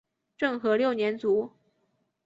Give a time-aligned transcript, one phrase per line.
[0.35, 1.51] 政和六年卒。